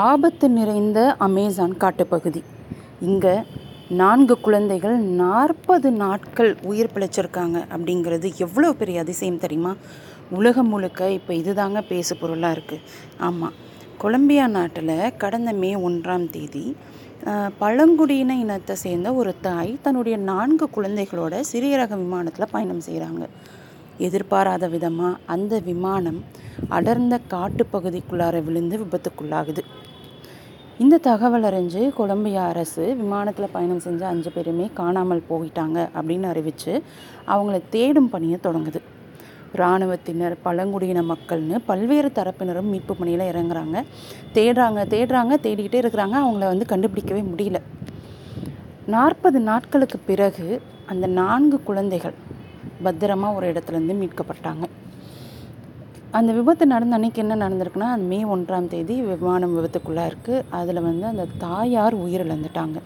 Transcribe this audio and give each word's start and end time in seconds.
ஆபத்து 0.00 0.46
நிறைந்த 0.58 0.98
அமேசான் 1.26 1.72
காட்டுப்பகுதி. 1.80 2.40
இங்கே 3.08 3.32
நான்கு 4.00 4.34
குழந்தைகள் 4.44 4.94
நாற்பது 5.18 5.88
நாட்கள் 6.02 6.52
உயிர் 6.70 6.92
பிழைச்சிருக்காங்க 6.94 7.58
அப்படிங்கிறது 7.74 8.28
எவ்வளோ 8.44 8.68
பெரிய 8.80 9.02
அதிசயம் 9.04 9.42
தெரியுமா? 9.42 9.72
உலகம் 10.38 10.70
முழுக்க 10.72 11.10
இப்போ 11.18 11.32
இதுதாங்க 11.40 11.80
பேசு 11.90 12.14
பொருளாக 12.20 12.56
இருக்குது 12.56 12.84
ஆமாம் 13.28 13.58
கொலம்பியா 14.04 14.46
நாட்டில் 14.56 14.94
கடந்த 15.24 15.52
மே 15.62 15.72
ஒன்றாம் 15.88 16.26
தேதி 16.36 16.64
பழங்குடியின 17.62 18.36
இனத்தை 18.44 18.76
சேர்ந்த 18.84 19.12
ஒரு 19.22 19.34
தாய் 19.48 19.74
தன்னுடைய 19.82 20.16
நான்கு 20.30 20.68
குழந்தைகளோட 20.76 21.34
சிறிய 21.50 21.76
ரக 21.82 21.96
விமானத்தில் 22.04 22.52
பயணம் 22.54 22.84
செய்கிறாங்க 22.88 23.26
எதிர்பாராத 24.06 24.66
விதமாக 24.68 25.20
அந்த 25.34 25.54
விமானம் 25.68 26.20
அடர்ந்த 26.76 27.14
காட்டுப்பகுதிக்குள்ளார 27.32 28.36
விழுந்து 28.46 28.76
விபத்துக்குள்ளாகுது. 28.82 29.62
இந்த 30.82 30.96
தகவல் 31.06 31.46
அறிஞ்சு 31.48 31.80
கொலம்பியா 31.98 32.42
அரசு 32.52 32.84
விமானத்தில் 33.00 33.52
பயணம் 33.52 33.82
செஞ்ச 33.84 34.06
அஞ்சு 34.06 34.30
பேருமே 34.34 34.66
காணாமல் 34.78 35.20
போயிட்டாங்க 35.30 35.78
அப்படின்னு 35.98 36.22
அறிவித்து 36.22 36.72
அவங்கள 37.32 37.58
தேடும் 37.74 38.08
பணியை 38.14 38.38
தொடங்குது. 38.42 38.80
இராணுவத்தினர் 39.56 40.36
பழங்குடியின 40.42 41.02
மக்கள்னு 41.10 41.58
பல்வேறு 41.66 42.10
தரப்பினரும் 42.14 42.70
மீட்பு 42.74 42.96
பணியில் 42.96 43.28
இறங்குறாங்க. 43.32 43.78
தேடுறாங்க 44.34 44.82
தேடுறாங்க 44.94 45.36
தேடிக்கிட்டே 45.46 45.82
இருக்கிறாங்க. 45.84 46.16
அவங்கள 46.24 46.50
வந்து 46.52 46.70
கண்டுபிடிக்கவே 46.72 47.22
முடியல. 47.32 47.60
நாற்பது 48.86 49.40
நாட்களுக்கு 49.50 50.00
பிறகு 50.10 50.48
அந்த 50.86 51.06
நான்கு 51.20 51.58
குழந்தைகள் 51.62 52.14
பத்திரமாக 52.82 53.36
ஒரு 53.36 53.48
இடத்துலேருந்து 53.52 54.00
மீட்கப்பட்டாங்க. 54.04 54.64
அந்த 56.18 56.30
விபத்து 56.38 56.64
நடந்த 56.72 56.96
அன்றைக்கி 56.96 57.20
என்ன 57.22 57.34
நடந்திருக்குன்னா 57.42 57.86
அந்த 57.92 58.06
மே 58.10 58.18
ஒன்றாம் 58.32 58.66
தேதி 58.72 58.94
விமானம் 59.10 59.54
விபத்துக்குள்ளே 59.58 60.02
இருக்குது 60.10 60.42
அதில் 60.58 60.80
வந்து 60.86 61.06
அந்த 61.10 61.24
தாயார் 61.44 61.94
உயிரிழந்துட்டாங்க. 62.04 62.78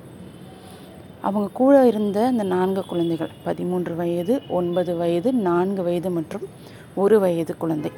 அவங்க 1.27 1.49
கூட 1.61 1.77
இருந்த 1.91 2.19
அந்த 2.33 2.45
நான்கு 2.53 2.83
குழந்தைகள் 2.91 3.33
பதிமூன்று 3.47 3.95
வயது 4.01 4.35
ஒன்பது 4.59 4.93
வயது 5.01 5.29
நான்கு 5.49 5.83
வயது 5.89 6.11
மற்றும் 6.19 6.45
ஒரு 7.03 7.17
வயது 7.25 7.53
குழந்தை. 7.63 7.93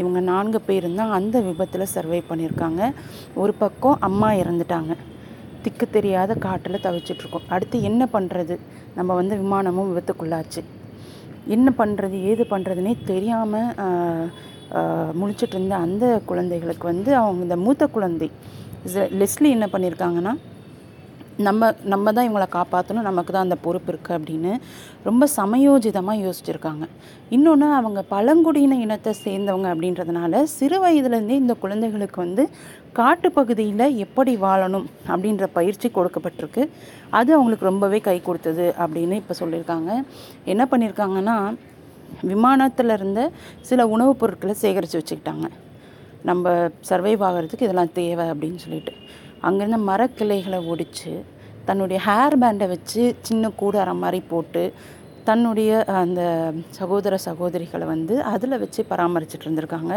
இவங்க 0.00 0.20
நான்கு 0.32 0.60
பேர் 0.68 0.88
தான் 1.00 1.14
அந்த 1.18 1.36
விபத்தில் 1.48 1.90
சர்வை 1.94 2.20
பண்ணியிருக்காங்க. 2.30 2.82
ஒரு 3.42 3.54
பக்கம் 3.62 4.02
அம்மா 4.08 4.28
இறந்துட்டாங்க. 4.42 4.94
திக்கு 5.64 5.86
தெரியாத 5.96 6.32
காட்டில் 6.46 6.84
தவிச்சிட்ருக்கோம் 6.86 7.48
அடுத்து 7.56 7.76
என்ன 7.90 8.02
பண்ணுறது 8.12 8.56
நம்ம 8.98 9.10
வந்து 9.20 9.36
விமானமும் 9.42 9.90
விபத்துக்குள்ளாச்சு. 9.90 10.62
என்ன 11.56 11.68
பண்ணுறது 11.80 12.16
ஏது 12.30 12.44
பண்ணுறதுனே 12.52 12.94
தெரியாமல் 13.10 13.74
முழிச்சிட்டு 15.20 15.56
இருந்த 15.56 15.76
அந்த 15.86 16.04
குழந்தைகளுக்கு 16.30 16.86
வந்து 16.92 17.10
அவங்க 17.22 17.42
இந்த 17.48 17.58
மூத்த 17.64 17.86
குழந்தை 17.96 18.30
லெஸ்லி 19.20 19.50
என்ன 19.56 19.68
பண்ணியிருக்காங்கன்னா 19.72 20.34
நம்ம 21.46 21.68
நம்ம 21.92 22.12
தான் 22.14 22.26
இவங்களை 22.26 22.46
காப்பாற்றணும் 22.54 23.06
நமக்கு 23.08 23.30
தான் 23.32 23.46
அந்த 23.46 23.56
பொறுப்பு 23.64 23.90
இருக்குது 23.92 24.16
அப்படின்னு 24.18 24.52
ரொம்ப 25.08 25.24
சமயோஜிதமாக 25.36 26.22
யோசிச்சிருக்காங்க. 26.24 26.84
இன்னொன்று 27.36 27.66
அவங்க 27.80 28.00
பழங்குடியின 28.14 28.78
இனத்தை 28.84 29.12
சேர்ந்தவங்க 29.24 29.68
அப்படின்றதுனால 29.74 30.42
சிறு 30.56 30.78
வயதுலேருந்தே 30.84 31.36
இந்த 31.42 31.54
குழந்தைகளுக்கு 31.62 32.18
வந்து 32.24 32.44
காட்டுப்பகுதியில் 32.98 33.86
எப்படி 34.06 34.34
வாழணும் 34.46 34.88
அப்படின்ற 35.12 35.46
பயிற்சி 35.58 35.90
கொடுக்கப்பட்டிருக்கு. 35.98 36.64
அது 37.18 37.30
அவங்களுக்கு 37.36 37.70
ரொம்பவே 37.70 38.00
கை 38.08 38.18
கொடுத்தது 38.28 38.66
அப்படின்னு 38.84 39.20
இப்போ 39.22 39.36
சொல்லியிருக்காங்க 39.42 39.90
என்ன 40.54 40.64
பண்ணியிருக்காங்கன்னா 40.72 41.38
விமானத்தில் 42.22 42.88
இருந்த 42.88 43.30
சில 43.60 43.86
உணவுப் 43.86 44.18
பொருட்களை 44.18 44.54
சேகரித்து 44.54 44.98
வச்சுக்கிட்டாங்க. 44.98 45.48
நம்ம 46.22 46.50
சர்வைவ் 46.88 47.22
ஆகிறதுக்கு 47.28 47.62
இதெல்லாம் 47.62 47.92
தேவை 47.92 48.26
அப்படின்னு 48.26 48.56
சொல்லிட்டு. 48.56 48.92
அங்கேருந்து 49.42 49.82
மரக்கிளைகளை 49.82 50.70
ஒடிச்சு 50.70 51.22
தன்னுடைய 51.64 52.02
ஹேர் 52.06 52.36
பேண்டை 52.36 52.66
வச்சு 52.66 53.16
சின்ன 53.20 53.50
கூடாரம் 53.50 53.98
மாதிரி 53.98 54.24
போட்டு 54.28 54.72
தன்னுடைய 55.28 55.70
அந்த 56.00 56.22
சகோதர 56.78 57.14
சகோதரிகளை 57.26 57.86
வந்து 57.92 58.14
அதில் 58.32 58.60
வச்சு 58.62 58.80
பராமரிச்சுட்டு 58.90 59.46
இருந்திருக்காங்க. 59.46 59.94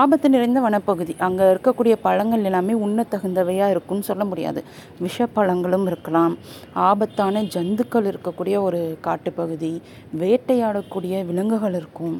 ஆபத்து 0.00 0.28
நிறைந்த 0.34 0.60
வனப்பகுதி. 0.66 1.14
அங்கே 1.26 1.46
இருக்கக்கூடிய 1.54 1.94
பழங்கள் 2.06 2.46
எல்லாமே 2.50 2.74
உண்ண 2.86 3.04
தகுந்தவையாக 3.14 3.74
இருக்கும்னு 3.74 4.08
சொல்ல 4.10 4.24
முடியாது. 4.30 4.62
விஷப்பழங்களும் 5.06 5.86
இருக்கலாம். 5.90 6.34
ஆபத்தான 6.88 7.42
ஜந்துக்கள் 7.56 8.10
இருக்கக்கூடிய 8.12 8.56
ஒரு 8.68 8.82
காட்டுப்பகுதி. 9.06 9.72
வேட்டையாடக்கூடிய 10.22 11.24
விலங்குகள் 11.30 11.78
இருக்கும். 11.80 12.16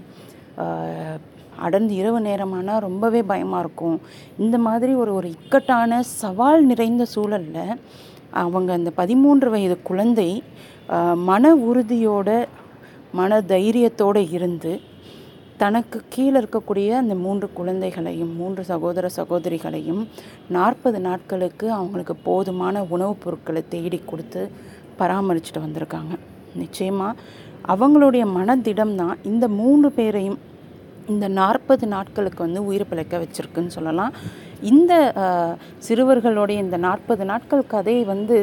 அடர்ந்து 1.66 1.94
இரவு 2.00 2.18
நேரமானால் 2.26 2.84
ரொம்பவே 2.86 3.20
பயமாக 3.30 3.62
இருக்கும். 3.64 3.96
இந்த 4.44 4.56
மாதிரி 4.66 4.92
ஒரு 5.02 5.12
ஒரு 5.18 5.28
இக்கட்டான 5.36 5.98
சவால் 6.20 6.62
நிறைந்த 6.70 7.04
சூழலில் 7.14 7.80
அவங்க 8.32 8.72
அந்த 8.72 8.91
பதிமூன்று 8.91 9.50
வயது 9.50 9.82
குழந்தை 9.82 10.42
மன 11.14 11.54
உறுதியோட 11.54 12.46
மன 13.12 13.41
தைரியத்தோடு 13.41 14.30
இருந்து 14.30 14.80
தனக்கு 15.58 16.00
கீழே 16.08 16.40
இருக்கக்கூடிய 16.40 16.88
அந்த 16.90 17.14
மூன்று 17.14 17.46
குழந்தைகளையும் 17.52 18.36
மூன்று 18.36 18.64
சகோதர 18.64 19.08
சகோதரிகளையும் 19.16 20.02
நாற்பது 20.48 20.98
நாட்களுக்கு 21.00 21.72
அவங்களுக்கு 21.72 22.16
போதுமான 22.16 22.84
உணவுப் 22.84 23.20
பொருட்களை 23.22 23.64
தேடி 23.69 24.00
கொடுத்து 24.04 24.50
பராமரிச்சுட்டு 24.98 25.64
வந்திருக்காங்க. 25.66 26.14
நிச்சயமாக 26.54 27.19
அவங்களுடைய 27.69 28.24
மனதிடம் 28.36 28.94
தான் 28.94 29.19
இந்த 29.22 29.48
மூன்று 29.48 29.92
பேரையும் 29.92 30.38
இந்த 31.08 31.28
நாற்பது 31.28 31.86
நாட்களுக்கு 31.86 32.40
வந்து 32.42 32.64
உயிர் 32.64 32.88
பிழைக்க 32.88 33.19
வச்சுருக்குன்னு 33.19 33.66
சொல்லலாம். 33.66 34.14
இந்த 34.62 34.93
சிறுவர்களுடைய 35.87 36.59
இந்த 36.65 36.76
நாற்பது 36.76 37.25
நாட்கள் 37.31 37.71
கதை 37.75 38.04
வந்து 38.04 38.38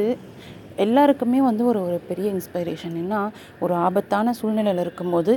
எல்லாருக்குமே 0.86 1.40
வந்து 1.42 1.64
ஒரு 1.66 1.80
ஒரு 1.88 1.98
பெரிய 2.08 2.28
இன்ஸ்பைரேஷன் 2.36 2.96
என்ன 3.02 3.32
ஒரு 3.60 3.74
ஆபத்தான 3.74 4.34
சூழ்நிலையில் 4.40 4.82
இருக்கும்போது 4.86 5.34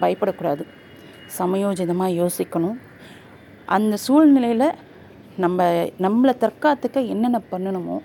பயப்படக்கூடாது. 0.00 0.64
சமயோஜிதமாக 1.38 2.16
யோசிக்கணும். 2.20 2.78
அந்த 3.76 3.94
சூழ்நிலையில் 4.06 4.68
நம்ம 5.44 5.68
நம்மளை 6.06 6.34
தற்காத்துக்க 6.44 6.98
என்னென்ன 7.14 7.38
பண்ணணுமோ 7.52 7.96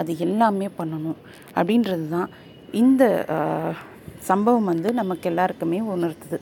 அது 0.00 0.18
எல்லாமே 0.26 0.68
பண்ணணும். 0.78 1.18
அப்படின்றது 1.56 2.06
தான் 2.08 2.30
இந்த 2.82 3.04
சம்பவம் 4.30 4.70
வந்து 4.72 4.88
நமக்கு 4.92 5.28
எல்லாருக்குமே 5.30 5.80
உணர்த்துது. 5.94 6.38